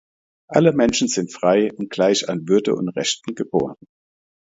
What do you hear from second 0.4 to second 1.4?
Alle Menschen sind